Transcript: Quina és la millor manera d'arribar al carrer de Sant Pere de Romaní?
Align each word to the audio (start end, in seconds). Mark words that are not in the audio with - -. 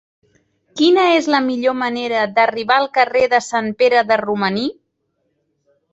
Quina 0.79 1.03
és 1.17 1.27
la 1.33 1.41
millor 1.49 1.75
manera 1.83 2.23
d'arribar 2.39 2.77
al 2.85 2.89
carrer 2.99 3.23
de 3.35 3.43
Sant 3.49 3.69
Pere 3.83 4.03
de 4.13 4.19
Romaní? 4.27 4.65